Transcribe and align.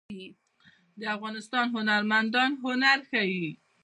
د 0.99 1.01
افغانستان 1.15 1.65
هنرمندان 1.75 2.51
هنر 2.63 2.97
ښيي 3.09 3.47